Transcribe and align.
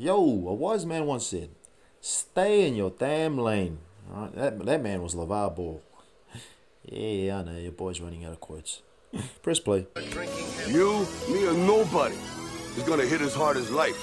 Yo, 0.00 0.16
a 0.16 0.54
wise 0.54 0.86
man 0.86 1.04
once 1.04 1.26
said, 1.26 1.50
stay 2.00 2.66
in 2.66 2.74
your 2.74 2.88
damn 2.88 3.36
lane. 3.36 3.76
All 4.10 4.22
right, 4.22 4.34
that, 4.34 4.64
that 4.64 4.82
man 4.82 5.02
was 5.02 5.14
LeVar 5.14 5.54
Ball. 5.54 5.82
Yeah, 6.86 7.40
I 7.40 7.42
know, 7.42 7.58
your 7.58 7.72
boy's 7.72 8.00
running 8.00 8.24
out 8.24 8.32
of 8.32 8.40
quotes. 8.40 8.80
Press 9.42 9.60
play. 9.60 9.86
You, 10.66 11.06
me, 11.28 11.46
or 11.46 11.52
nobody 11.52 12.14
is 12.78 12.82
gonna 12.84 13.04
hit 13.04 13.20
as 13.20 13.34
hard 13.34 13.58
as 13.58 13.70
life. 13.70 13.94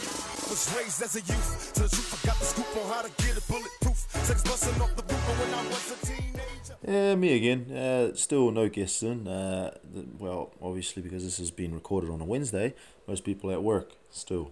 Was 0.47 0.71
raised 0.77 1.01
as 1.01 1.15
a 1.15 1.19
youth 1.21 1.73
to 1.73 1.81
the 1.81 1.89
truth. 1.89 2.21
I 2.23 2.27
got 2.27 2.37
the 2.37 2.45
scoop 2.45 2.77
on 2.77 2.93
how 2.93 3.01
to 3.01 3.09
get 3.23 3.35
it 3.35 3.47
bulletproof. 3.47 3.97
Sex 3.97 4.43
busting 4.43 4.79
off 4.79 4.95
the 4.95 5.01
roof 5.01 5.39
when 5.39 5.53
I 5.55 5.67
was 5.67 5.91
a 5.91 6.05
teenager. 6.05 6.75
Yeah, 6.87 7.15
me 7.15 7.35
again. 7.35 7.75
Uh, 7.75 8.15
still 8.15 8.51
no 8.51 8.69
guests 8.69 9.01
in. 9.01 9.27
Uh, 9.27 9.75
well, 10.19 10.51
obviously 10.61 11.01
because 11.01 11.23
this 11.23 11.39
has 11.39 11.49
been 11.49 11.73
recorded 11.73 12.11
on 12.11 12.21
a 12.21 12.25
Wednesday, 12.25 12.75
most 13.07 13.23
people 13.23 13.49
at 13.49 13.63
work 13.63 13.93
still. 14.11 14.51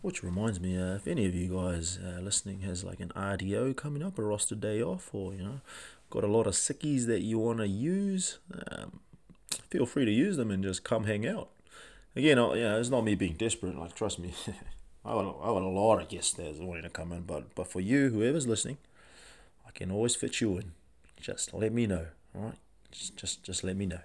Which 0.00 0.22
reminds 0.22 0.60
me, 0.60 0.76
uh, 0.76 0.94
if 0.96 1.06
any 1.06 1.26
of 1.26 1.34
you 1.34 1.54
guys 1.56 1.98
uh, 1.98 2.20
listening 2.20 2.60
has 2.60 2.82
like 2.84 3.00
an 3.00 3.10
RDO 3.14 3.76
coming 3.76 4.02
up, 4.02 4.18
a 4.18 4.22
roster 4.22 4.54
day 4.56 4.82
off, 4.82 5.10
or 5.12 5.32
you 5.32 5.42
know, 5.42 5.60
got 6.10 6.24
a 6.24 6.28
lot 6.28 6.46
of 6.46 6.54
sickies 6.54 7.06
that 7.06 7.20
you 7.22 7.38
want 7.38 7.58
to 7.58 7.68
use, 7.68 8.38
um, 8.68 9.00
feel 9.70 9.86
free 9.86 10.04
to 10.04 10.10
use 10.10 10.36
them 10.36 10.50
and 10.50 10.62
just 10.62 10.82
come 10.84 11.04
hang 11.04 11.26
out. 11.26 11.50
Again, 12.16 12.38
I- 12.38 12.54
you 12.54 12.62
know, 12.62 12.80
it's 12.80 12.90
not 12.90 13.04
me 13.04 13.14
being 13.14 13.34
desperate. 13.34 13.78
Like, 13.78 13.94
trust 13.94 14.18
me, 14.18 14.34
I 15.04 15.14
want 15.14 15.36
I 15.40 15.46
got 15.46 15.62
a 15.62 15.68
lot 15.68 16.00
of 16.02 16.08
guests 16.08 16.32
there 16.34 16.52
that 16.52 16.62
wanting 16.62 16.82
to 16.84 16.90
come 16.90 17.12
in. 17.12 17.22
But 17.22 17.54
but 17.54 17.68
for 17.68 17.80
you, 17.80 18.10
whoever's 18.10 18.46
listening, 18.46 18.78
I 19.66 19.70
can 19.70 19.90
always 19.90 20.14
fit 20.16 20.40
you 20.40 20.56
in. 20.58 20.72
Just 21.20 21.54
let 21.54 21.72
me 21.72 21.86
know, 21.86 22.06
all 22.34 22.42
right? 22.42 22.58
Just 22.90 23.16
just 23.16 23.42
just 23.44 23.62
let 23.64 23.76
me 23.76 23.86
know. 23.86 24.00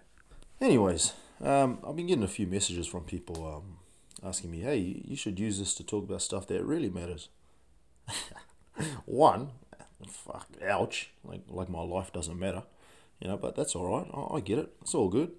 Anyways, 0.61 1.13
um, 1.41 1.79
I've 1.85 1.95
been 1.95 2.07
getting 2.07 2.23
a 2.23 2.27
few 2.27 2.47
messages 2.47 2.87
from 2.87 3.03
people 3.03 3.45
um, 3.47 3.77
asking 4.23 4.51
me, 4.51 4.59
"Hey, 4.59 5.01
you 5.05 5.15
should 5.15 5.39
use 5.39 5.59
this 5.59 5.73
to 5.75 5.83
talk 5.83 6.03
about 6.03 6.21
stuff 6.21 6.47
that 6.47 6.63
really 6.63 6.89
matters." 6.89 7.29
One, 9.05 9.51
fuck, 10.07 10.47
ouch, 10.65 11.11
like 11.23 11.41
like 11.47 11.69
my 11.69 11.81
life 11.81 12.11
doesn't 12.13 12.39
matter, 12.39 12.63
you 13.19 13.27
know. 13.27 13.37
But 13.37 13.55
that's 13.55 13.75
all 13.75 13.97
right. 13.97 14.09
I, 14.13 14.37
I 14.37 14.39
get 14.39 14.59
it. 14.59 14.73
It's 14.81 14.95
all 14.95 15.09
good. 15.09 15.31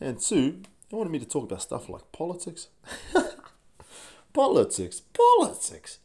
And 0.00 0.20
two, 0.20 0.62
they 0.90 0.96
wanted 0.96 1.10
me 1.10 1.18
to 1.18 1.26
talk 1.26 1.44
about 1.44 1.62
stuff 1.62 1.88
like 1.88 2.12
politics. 2.12 2.68
politics, 4.32 5.00
politics. 5.00 5.98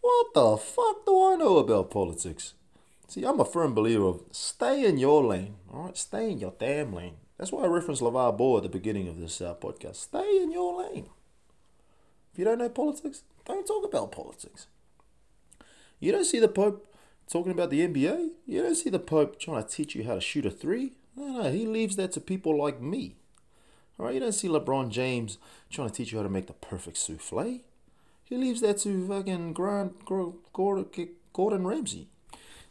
What 0.00 0.26
the 0.34 0.56
fuck 0.56 1.04
do 1.06 1.32
I 1.32 1.36
know 1.36 1.58
about 1.58 1.90
politics? 1.90 2.54
See, 3.08 3.24
I'm 3.24 3.40
a 3.40 3.44
firm 3.44 3.74
believer 3.74 4.06
of 4.06 4.22
stay 4.32 4.84
in 4.84 4.98
your 4.98 5.24
lane, 5.24 5.56
all 5.72 5.84
right? 5.84 5.96
Stay 5.96 6.30
in 6.30 6.38
your 6.38 6.54
damn 6.58 6.92
lane. 6.92 7.16
That's 7.38 7.52
why 7.52 7.64
I 7.64 7.66
referenced 7.66 8.02
LeVar 8.02 8.36
Ball 8.36 8.58
at 8.58 8.62
the 8.64 8.68
beginning 8.68 9.08
of 9.08 9.18
this 9.18 9.40
uh, 9.40 9.54
podcast. 9.54 9.96
Stay 9.96 10.42
in 10.42 10.52
your 10.52 10.82
lane. 10.82 11.08
You 12.38 12.44
don't 12.44 12.58
know 12.58 12.68
politics, 12.68 13.24
don't 13.44 13.66
talk 13.66 13.84
about 13.84 14.12
politics. 14.12 14.68
You 15.98 16.12
don't 16.12 16.24
see 16.24 16.38
the 16.38 16.46
Pope 16.46 16.94
talking 17.28 17.50
about 17.50 17.70
the 17.70 17.80
NBA. 17.80 18.28
You 18.46 18.62
don't 18.62 18.76
see 18.76 18.90
the 18.90 19.00
Pope 19.00 19.40
trying 19.40 19.64
to 19.64 19.68
teach 19.68 19.96
you 19.96 20.04
how 20.04 20.14
to 20.14 20.20
shoot 20.20 20.46
a 20.46 20.50
three. 20.50 20.92
No, 21.16 21.42
no, 21.42 21.50
he 21.50 21.66
leaves 21.66 21.96
that 21.96 22.12
to 22.12 22.20
people 22.20 22.56
like 22.56 22.80
me. 22.80 23.16
All 23.98 24.06
right, 24.06 24.14
you 24.14 24.20
don't 24.20 24.30
see 24.30 24.46
LeBron 24.46 24.90
James 24.90 25.38
trying 25.68 25.88
to 25.88 25.94
teach 25.94 26.12
you 26.12 26.18
how 26.18 26.22
to 26.22 26.28
make 26.28 26.46
the 26.46 26.52
perfect 26.52 26.98
souffle. 26.98 27.62
He 28.22 28.36
leaves 28.36 28.60
that 28.60 28.78
to 28.78 29.08
fucking 29.08 29.52
Grant 29.52 30.04
Gordon, 30.04 30.86
Gordon 31.32 31.66
Ramsay. 31.66 32.06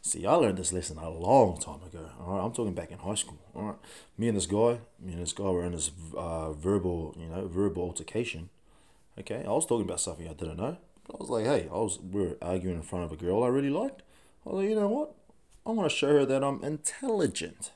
See, 0.00 0.24
I 0.24 0.32
learned 0.32 0.56
this 0.56 0.72
lesson 0.72 0.96
a 0.96 1.10
long 1.10 1.60
time 1.60 1.82
ago. 1.82 2.08
All 2.18 2.36
right, 2.36 2.42
I'm 2.42 2.52
talking 2.52 2.72
back 2.72 2.90
in 2.90 2.96
high 3.00 3.16
school. 3.16 3.38
All 3.54 3.64
right, 3.64 3.76
me 4.16 4.28
and 4.28 4.36
this 4.38 4.46
guy, 4.46 4.78
me 4.98 5.12
and 5.12 5.20
this 5.20 5.34
guy 5.34 5.44
were 5.44 5.66
in 5.66 5.72
this 5.72 5.90
uh, 6.16 6.54
verbal, 6.54 7.14
you 7.18 7.26
know, 7.26 7.46
verbal 7.48 7.82
altercation. 7.82 8.48
Okay, 9.18 9.44
I 9.44 9.50
was 9.50 9.66
talking 9.66 9.86
about 9.86 10.00
something 10.00 10.28
I 10.28 10.32
didn't 10.32 10.58
know. 10.58 10.76
I 11.12 11.16
was 11.18 11.28
like, 11.28 11.44
hey, 11.44 11.68
I 11.72 11.76
was 11.76 11.98
we 11.98 12.22
were 12.22 12.36
arguing 12.40 12.76
in 12.76 12.82
front 12.82 13.04
of 13.04 13.12
a 13.12 13.16
girl 13.16 13.42
I 13.42 13.48
really 13.48 13.70
liked. 13.70 14.02
I 14.46 14.50
was 14.50 14.62
like, 14.62 14.70
you 14.70 14.76
know 14.76 14.88
what? 14.88 15.14
I 15.66 15.70
want 15.72 15.90
to 15.90 15.96
show 15.96 16.08
her 16.08 16.26
that 16.26 16.44
I'm 16.44 16.62
intelligent. 16.62 17.72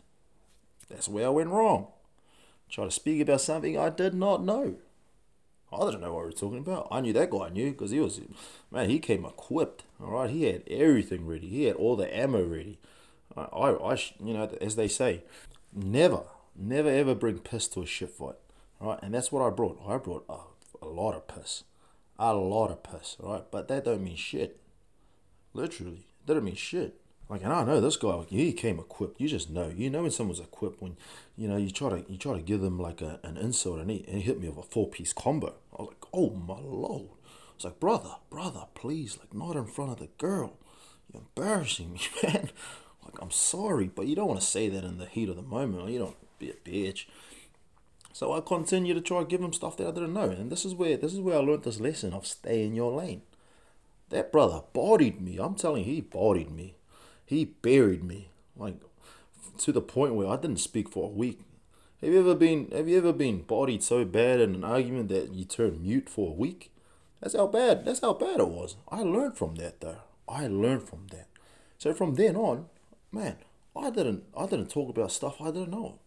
That's 0.88 1.08
where 1.08 1.26
I 1.26 1.30
went 1.30 1.50
wrong. 1.50 1.88
Try 2.70 2.84
to 2.84 2.90
speak 2.90 3.20
about 3.20 3.40
something 3.40 3.78
I 3.78 3.90
did 3.90 4.14
not 4.14 4.44
know. 4.44 4.76
I 5.72 5.84
didn't 5.86 6.02
know 6.02 6.12
what 6.12 6.20
we 6.20 6.26
were 6.26 6.32
talking 6.32 6.58
about. 6.58 6.88
I 6.90 7.00
knew 7.00 7.12
that 7.14 7.30
guy 7.30 7.48
knew 7.48 7.72
because 7.72 7.90
he 7.90 8.00
was, 8.00 8.20
man, 8.70 8.90
he 8.90 8.98
came 8.98 9.24
equipped. 9.24 9.84
All 10.02 10.10
right, 10.10 10.30
he 10.30 10.44
had 10.44 10.62
everything 10.68 11.26
ready. 11.26 11.48
He 11.48 11.64
had 11.64 11.76
all 11.76 11.96
the 11.96 12.14
ammo 12.14 12.44
ready. 12.44 12.78
I, 13.36 13.42
I, 13.42 13.92
I 13.92 13.98
you 14.22 14.34
know, 14.34 14.50
as 14.60 14.76
they 14.76 14.88
say, 14.88 15.22
never, 15.74 16.22
never 16.54 16.90
ever 16.90 17.14
bring 17.14 17.38
piss 17.38 17.68
to 17.68 17.82
a 17.82 17.86
shit 17.86 18.10
fight. 18.10 18.36
All 18.80 18.90
right, 18.90 19.02
and 19.02 19.14
that's 19.14 19.32
what 19.32 19.42
I 19.42 19.50
brought. 19.50 19.80
I 19.86 19.96
brought 19.96 20.24
a, 20.28 20.36
a 20.82 20.86
lot 20.86 21.14
of 21.14 21.28
piss, 21.28 21.64
a 22.18 22.34
lot 22.34 22.70
of 22.70 22.82
piss. 22.82 23.16
Right, 23.20 23.44
but 23.50 23.68
that 23.68 23.84
don't 23.84 24.02
mean 24.02 24.16
shit. 24.16 24.60
Literally, 25.54 26.06
That 26.26 26.34
don't 26.34 26.44
mean 26.44 26.54
shit. 26.54 26.98
Like, 27.28 27.44
and 27.44 27.52
I 27.52 27.64
know 27.64 27.80
this 27.80 27.96
guy. 27.96 28.24
He 28.28 28.52
came 28.52 28.78
equipped. 28.78 29.20
You 29.20 29.28
just 29.28 29.48
know. 29.48 29.72
You 29.74 29.88
know 29.88 30.02
when 30.02 30.10
someone's 30.10 30.40
equipped 30.40 30.82
when, 30.82 30.96
you 31.36 31.48
know, 31.48 31.56
you 31.56 31.70
try 31.70 31.88
to 31.88 32.04
you 32.06 32.18
try 32.18 32.34
to 32.34 32.42
give 32.42 32.60
them 32.60 32.78
like 32.78 33.00
a, 33.00 33.20
an 33.22 33.38
insult, 33.38 33.80
and 33.80 33.90
he, 33.90 34.04
and 34.06 34.16
he 34.16 34.20
hit 34.20 34.40
me 34.40 34.48
with 34.48 34.58
a 34.58 34.68
four 34.68 34.88
piece 34.88 35.12
combo. 35.14 35.54
I 35.72 35.82
was 35.82 35.88
like, 35.88 36.04
oh 36.12 36.30
my 36.30 36.58
lord. 36.60 37.08
I 37.24 37.54
was 37.54 37.64
like, 37.64 37.80
brother, 37.80 38.16
brother, 38.28 38.64
please, 38.74 39.18
like 39.18 39.32
not 39.32 39.56
in 39.56 39.64
front 39.66 39.92
of 39.92 39.98
the 39.98 40.08
girl. 40.18 40.58
You're 41.12 41.22
embarrassing 41.22 41.92
me, 41.92 42.00
man. 42.22 42.50
Like, 43.04 43.20
I'm 43.20 43.30
sorry, 43.30 43.86
but 43.86 44.06
you 44.06 44.14
don't 44.14 44.28
want 44.28 44.40
to 44.40 44.46
say 44.46 44.68
that 44.68 44.84
in 44.84 44.98
the 44.98 45.06
heat 45.06 45.28
of 45.28 45.36
the 45.36 45.42
moment. 45.42 45.90
You 45.90 45.98
don't 46.00 46.38
be 46.38 46.50
a 46.50 46.54
bitch. 46.54 47.06
So 48.12 48.32
I 48.32 48.40
continue 48.40 48.92
to 48.94 49.00
try 49.00 49.20
to 49.20 49.24
give 49.24 49.40
him 49.40 49.52
stuff 49.52 49.76
that 49.78 49.88
I 49.88 49.90
didn't 49.90 50.12
know, 50.12 50.28
and 50.28 50.50
this 50.50 50.64
is 50.64 50.74
where 50.74 50.96
this 50.96 51.14
is 51.14 51.20
where 51.20 51.36
I 51.36 51.40
learned 51.40 51.62
this 51.62 51.80
lesson 51.80 52.12
of 52.12 52.26
stay 52.26 52.64
in 52.64 52.74
your 52.74 52.92
lane. 52.92 53.22
That 54.10 54.30
brother 54.30 54.62
bodied 54.74 55.20
me. 55.20 55.38
I'm 55.38 55.54
telling 55.54 55.84
you, 55.84 55.94
he 55.94 56.00
bodied 56.02 56.50
me. 56.50 56.74
He 57.24 57.46
buried 57.46 58.04
me, 58.04 58.28
like 58.56 58.76
to 59.58 59.72
the 59.72 59.80
point 59.80 60.14
where 60.14 60.28
I 60.28 60.36
didn't 60.36 60.58
speak 60.58 60.90
for 60.90 61.06
a 61.06 61.12
week. 61.12 61.40
Have 62.02 62.12
you 62.12 62.20
ever 62.20 62.34
been 62.34 62.70
Have 62.72 62.88
you 62.88 62.98
ever 62.98 63.12
been 63.12 63.42
bodied 63.42 63.82
so 63.82 64.04
bad 64.04 64.40
in 64.40 64.54
an 64.54 64.64
argument 64.64 65.08
that 65.08 65.32
you 65.32 65.44
turn 65.44 65.82
mute 65.82 66.08
for 66.10 66.30
a 66.30 66.34
week? 66.34 66.70
That's 67.22 67.34
how 67.34 67.46
bad. 67.46 67.84
That's 67.84 68.00
how 68.00 68.12
bad 68.12 68.40
it 68.40 68.48
was. 68.48 68.76
I 68.90 69.02
learned 69.02 69.38
from 69.38 69.54
that 69.56 69.80
though. 69.80 69.98
I 70.28 70.48
learned 70.48 70.82
from 70.82 71.06
that. 71.12 71.28
So 71.78 71.94
from 71.94 72.16
then 72.16 72.36
on, 72.36 72.66
man, 73.10 73.36
I 73.74 73.90
didn't. 73.90 74.24
I 74.36 74.46
didn't 74.46 74.68
talk 74.70 74.90
about 74.90 75.12
stuff 75.12 75.40
I 75.40 75.46
didn't 75.52 75.70
know. 75.70 76.00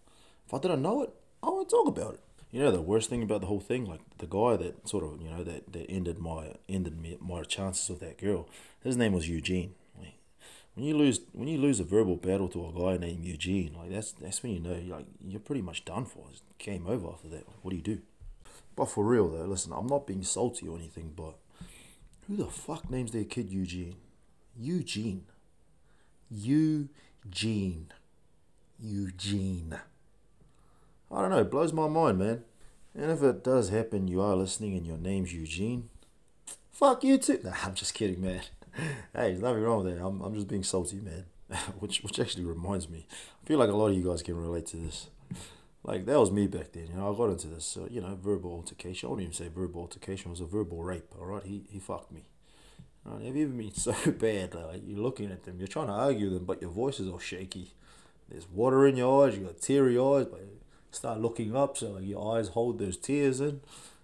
If 0.46 0.54
I 0.54 0.60
didn't 0.60 0.82
know 0.82 1.02
it, 1.04 1.10
I 1.46 1.50
wouldn't 1.50 1.70
talk 1.70 1.88
about 1.88 2.16
it. 2.16 2.22
You 2.52 2.62
know 2.62 2.72
the 2.72 2.82
worst 2.82 3.10
thing 3.10 3.22
about 3.22 3.42
the 3.42 3.48
whole 3.48 3.60
thing, 3.60 3.86
like 3.86 4.00
the 4.18 4.28
guy 4.28 4.56
that 4.56 4.88
sort 4.88 5.04
of 5.04 5.22
you 5.22 5.30
know 5.30 5.44
that, 5.44 5.74
that 5.74 5.90
ended 5.90 6.20
my 6.20 6.54
ended 6.70 7.00
me 7.02 7.18
my 7.20 7.44
chances 7.44 7.90
with 7.90 8.00
that 8.00 8.18
girl. 8.18 8.48
His 8.82 8.96
name 8.98 9.14
was 9.14 9.28
Eugene. 9.28 9.76
When 10.76 10.86
you 10.86 10.98
lose 10.98 11.22
when 11.32 11.48
you 11.48 11.58
lose 11.58 11.80
a 11.80 11.86
verbal 11.86 12.18
battle 12.18 12.50
to 12.50 12.68
a 12.68 12.74
guy 12.74 12.98
named 12.98 13.24
Eugene, 13.24 13.74
like 13.78 13.92
that's 13.92 14.12
that's 14.12 14.44
when 14.44 14.52
you 14.52 14.60
know 14.60 14.76
you're 14.76 14.98
like 14.98 15.06
you're 15.26 15.40
pretty 15.40 15.62
much 15.62 15.86
done 15.86 16.06
for. 16.06 16.26
It's 16.30 16.42
game 16.60 16.86
over 16.86 17.08
after 17.08 17.30
that. 17.30 17.48
Like, 17.48 17.58
what 17.62 17.72
do 17.72 17.78
you 17.78 17.82
do? 17.82 18.00
But 18.76 18.92
for 18.92 19.06
real 19.06 19.30
though, 19.30 19.46
listen, 19.46 19.72
I'm 19.74 19.88
not 19.88 20.06
being 20.06 20.24
salty 20.24 20.68
or 20.68 20.78
anything, 20.78 21.14
but 21.16 21.36
who 22.28 22.36
the 22.36 22.48
fuck 22.48 22.90
names 22.92 23.12
their 23.12 23.24
kid 23.24 23.50
Eugene? 23.50 23.96
Eugene. 24.58 25.24
Eugene. 26.30 27.88
Eugene. 28.78 29.80
I 31.12 31.22
don't 31.22 31.30
know, 31.30 31.40
it 31.40 31.52
blows 31.52 31.74
my 31.74 31.88
mind, 31.88 32.20
man. 32.20 32.44
And 32.98 33.12
if 33.12 33.22
it 33.22 33.44
does 33.44 33.70
happen, 33.70 34.08
you 34.08 34.22
are 34.22 34.36
listening 34.36 34.76
and 34.76 34.86
your 34.86 34.98
name's 34.98 35.34
Eugene, 35.34 35.90
fuck 36.72 37.04
you 37.04 37.18
too. 37.18 37.40
Nah, 37.44 37.54
I'm 37.64 37.76
just 37.76 37.94
kidding, 37.94 38.22
man. 38.22 38.42
Hey, 39.14 39.32
there's 39.32 39.40
nothing 39.40 39.64
wrong 39.64 39.86
with 39.86 39.96
that. 39.96 40.06
I'm, 40.06 40.20
I'm 40.22 40.36
just 40.36 40.50
being 40.50 40.64
salty, 40.64 40.98
man. 40.98 41.24
which 41.80 42.04
which 42.04 42.20
actually 42.20 42.44
reminds 42.44 42.90
me, 42.90 43.08
I 43.44 43.48
feel 43.48 43.60
like 43.60 43.70
a 43.70 43.76
lot 43.76 43.88
of 43.88 43.96
you 43.96 44.04
guys 44.04 44.22
can 44.22 44.36
relate 44.36 44.66
to 44.68 44.78
this. 44.78 45.10
Like 45.84 46.06
that 46.06 46.20
was 46.20 46.32
me 46.32 46.48
back 46.48 46.72
then, 46.72 46.88
you 46.88 46.96
know. 46.96 47.14
I 47.14 47.16
got 47.16 47.30
into 47.30 47.48
this, 47.48 47.78
uh, 47.78 47.88
you 47.90 48.02
know, 48.02 48.18
verbal 48.22 48.52
altercation. 48.52 49.08
I 49.08 49.10
wouldn't 49.12 49.30
even 49.30 49.34
say 49.34 49.52
verbal 49.54 49.82
altercation. 49.82 50.30
It 50.30 50.32
was 50.32 50.42
a 50.42 50.46
verbal 50.46 50.82
rape. 50.84 51.14
All 51.20 51.28
right, 51.28 51.44
he 51.44 51.64
he 51.70 51.80
fucked 51.80 52.12
me. 52.12 52.24
Right, 53.04 53.24
have 53.26 53.36
you 53.36 53.46
ever 53.46 53.54
been 53.54 53.74
so 53.76 53.94
bad? 54.12 54.56
Like 54.56 54.82
you're 54.86 55.00
looking 55.00 55.32
at 55.32 55.44
them, 55.44 55.60
you're 55.60 55.68
trying 55.68 55.88
to 55.88 55.94
argue 55.94 56.26
with 56.26 56.34
them, 56.34 56.46
but 56.46 56.62
your 56.62 56.72
voice 56.72 57.00
is 57.00 57.08
all 57.08 57.20
shaky. 57.20 57.74
There's 58.30 58.50
water 58.50 58.88
in 58.88 58.98
your 58.98 59.28
eyes. 59.28 59.38
You 59.38 59.46
got 59.46 59.62
teary 59.62 60.00
eyes, 60.00 60.26
but 60.26 60.42
start 60.96 61.20
looking 61.20 61.56
up, 61.56 61.78
so 61.78 61.92
like 61.92 62.06
your 62.06 62.36
eyes 62.36 62.50
hold 62.50 62.80
those 62.80 62.98
tears 62.98 63.40
in, 63.40 63.62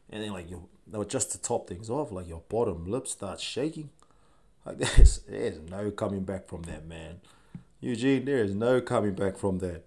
and 0.09 0.23
then 0.23 0.31
like 0.31 0.49
you, 0.49 0.67
no, 0.91 1.03
just 1.03 1.31
to 1.31 1.41
top 1.41 1.67
things 1.67 1.89
off, 1.89 2.11
like 2.11 2.27
your 2.27 2.43
bottom 2.49 2.85
lip 2.85 3.07
starts 3.07 3.41
shaking. 3.41 3.89
Like 4.65 4.77
there's 4.79 5.19
there's 5.19 5.59
no 5.59 5.91
coming 5.91 6.23
back 6.23 6.47
from 6.47 6.63
that, 6.63 6.87
man. 6.87 7.21
Eugene, 7.79 8.25
there 8.25 8.43
is 8.43 8.53
no 8.53 8.79
coming 8.79 9.15
back 9.15 9.37
from 9.37 9.59
that. 9.59 9.83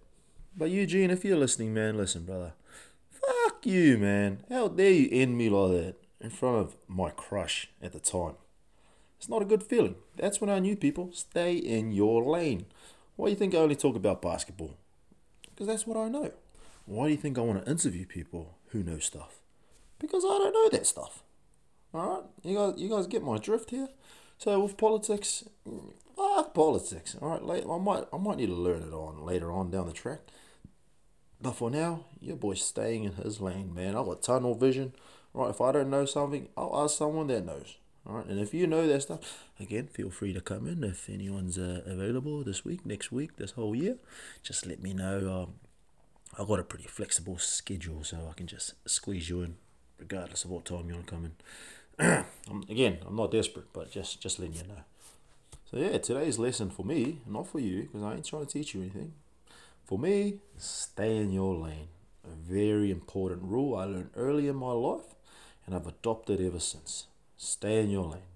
But 0.56 0.70
Eugene, 0.70 1.10
if 1.10 1.24
you're 1.24 1.36
listening, 1.36 1.74
man, 1.74 1.96
listen, 1.96 2.24
brother. 2.24 2.54
Fuck 3.10 3.66
you, 3.66 3.98
man. 3.98 4.44
How 4.48 4.68
dare 4.68 4.90
you 4.90 5.08
end 5.10 5.38
me 5.38 5.48
like 5.48 5.72
that 5.72 5.94
in 6.20 6.30
front 6.30 6.56
of 6.56 6.76
my 6.88 7.10
crush 7.10 7.68
at 7.82 7.92
the 7.92 8.00
time? 8.00 8.34
It's 9.18 9.28
not 9.28 9.42
a 9.42 9.46
good 9.46 9.62
feeling. 9.62 9.94
That's 10.16 10.40
when 10.40 10.50
I 10.50 10.58
knew 10.58 10.76
people 10.76 11.10
stay 11.12 11.54
in 11.54 11.92
your 11.92 12.22
lane. 12.22 12.66
Why 13.16 13.26
do 13.26 13.30
you 13.30 13.36
think 13.36 13.54
I 13.54 13.58
only 13.58 13.76
talk 13.76 13.96
about 13.96 14.20
basketball? 14.20 14.76
Because 15.50 15.66
that's 15.66 15.86
what 15.86 15.96
I 15.96 16.08
know. 16.08 16.32
Why 16.86 17.06
do 17.06 17.12
you 17.12 17.16
think 17.16 17.38
I 17.38 17.42
want 17.42 17.64
to 17.64 17.70
interview 17.70 18.06
people 18.06 18.58
who 18.68 18.82
know 18.82 18.98
stuff? 18.98 19.40
Because 19.98 20.24
I 20.24 20.38
don't 20.38 20.52
know 20.52 20.68
that 20.70 20.86
stuff. 20.86 21.22
All 21.92 22.10
right, 22.10 22.22
you 22.42 22.56
guys, 22.56 22.74
you 22.76 22.88
guys 22.88 23.06
get 23.06 23.22
my 23.22 23.38
drift 23.38 23.70
here. 23.70 23.88
So 24.38 24.60
with 24.60 24.76
politics, 24.76 25.44
mm, 25.66 25.92
fuck 26.16 26.52
politics. 26.52 27.16
All 27.20 27.30
right, 27.30 27.42
later, 27.42 27.72
I 27.72 27.78
might, 27.78 28.04
I 28.12 28.18
might 28.18 28.36
need 28.36 28.46
to 28.46 28.54
learn 28.54 28.82
it 28.82 28.92
on 28.92 29.24
later 29.24 29.52
on 29.52 29.70
down 29.70 29.86
the 29.86 29.92
track. 29.92 30.20
But 31.40 31.52
for 31.52 31.70
now, 31.70 32.06
your 32.20 32.36
boy's 32.36 32.62
staying 32.62 33.04
in 33.04 33.12
his 33.12 33.40
lane, 33.40 33.74
man. 33.74 33.96
I 33.96 34.02
got 34.02 34.22
tunnel 34.22 34.54
vision. 34.54 34.92
Right, 35.32 35.50
if 35.50 35.60
I 35.60 35.72
don't 35.72 35.90
know 35.90 36.04
something, 36.04 36.48
I'll 36.56 36.84
ask 36.84 36.96
someone 36.96 37.26
that 37.28 37.44
knows. 37.44 37.76
All 38.06 38.16
right, 38.16 38.26
and 38.26 38.38
if 38.38 38.52
you 38.52 38.66
know 38.66 38.86
that 38.86 39.02
stuff, 39.02 39.44
again, 39.58 39.86
feel 39.86 40.10
free 40.10 40.32
to 40.32 40.40
come 40.40 40.66
in 40.66 40.84
if 40.84 41.08
anyone's 41.08 41.58
uh, 41.58 41.82
available 41.86 42.44
this 42.44 42.64
week, 42.64 42.84
next 42.84 43.10
week, 43.10 43.36
this 43.36 43.52
whole 43.52 43.74
year. 43.74 43.96
Just 44.42 44.66
let 44.66 44.82
me 44.82 44.92
know. 44.92 45.42
Um, 45.42 45.54
I've 46.38 46.48
got 46.48 46.58
a 46.58 46.64
pretty 46.64 46.86
flexible 46.86 47.38
schedule, 47.38 48.02
so 48.02 48.28
I 48.28 48.34
can 48.34 48.46
just 48.46 48.74
squeeze 48.88 49.28
you 49.28 49.42
in, 49.42 49.56
regardless 49.98 50.44
of 50.44 50.50
what 50.50 50.64
time 50.64 50.88
you 50.88 50.94
want 50.94 51.06
to 51.06 51.12
come 51.12 51.24
in. 51.26 52.24
I'm, 52.50 52.64
again, 52.68 52.98
I'm 53.06 53.16
not 53.16 53.30
desperate, 53.30 53.66
but 53.72 53.90
just 53.90 54.20
just 54.20 54.38
letting 54.38 54.56
you 54.56 54.62
know. 54.64 54.82
So 55.70 55.76
yeah, 55.76 55.98
today's 55.98 56.38
lesson 56.38 56.70
for 56.70 56.84
me, 56.84 57.20
not 57.26 57.46
for 57.46 57.60
you, 57.60 57.82
because 57.82 58.02
I 58.02 58.14
ain't 58.14 58.24
trying 58.24 58.46
to 58.46 58.52
teach 58.52 58.74
you 58.74 58.80
anything. 58.80 59.12
For 59.84 59.98
me, 59.98 60.38
stay 60.56 61.16
in 61.16 61.30
your 61.30 61.54
lane. 61.54 61.88
A 62.24 62.34
very 62.34 62.90
important 62.90 63.42
rule 63.42 63.76
I 63.76 63.84
learned 63.84 64.10
early 64.16 64.48
in 64.48 64.56
my 64.56 64.72
life, 64.72 65.14
and 65.66 65.74
I've 65.74 65.86
adopted 65.86 66.40
ever 66.40 66.60
since. 66.60 67.06
Stay 67.36 67.80
in 67.80 67.90
your 67.90 68.06
lane. 68.06 68.30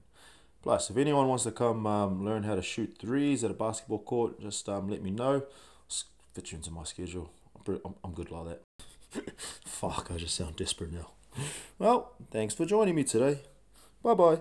Plus, 0.62 0.90
if 0.90 0.96
anyone 0.96 1.26
wants 1.26 1.44
to 1.44 1.50
come 1.50 1.86
um, 1.86 2.24
learn 2.24 2.42
how 2.42 2.54
to 2.54 2.62
shoot 2.62 2.96
threes 3.00 3.42
at 3.42 3.50
a 3.50 3.54
basketball 3.54 4.00
court, 4.00 4.40
just 4.40 4.68
um, 4.68 4.88
let 4.88 5.02
me 5.02 5.10
know. 5.10 5.42
Fit 6.34 6.52
you 6.52 6.58
into 6.58 6.70
my 6.70 6.84
schedule. 6.84 7.30
I'm, 7.66 7.94
I'm, 8.04 8.12
good 8.12 8.30
like 8.30 8.46
that. 8.46 9.32
Fuck, 9.64 10.10
I 10.12 10.16
just 10.16 10.34
sound 10.34 10.56
desperate 10.56 10.92
now. 10.92 11.10
Well, 11.78 12.14
thanks 12.30 12.54
for 12.54 12.64
joining 12.64 12.94
me 12.94 13.04
today. 13.04 13.40
Bye 14.02 14.14
bye. 14.14 14.40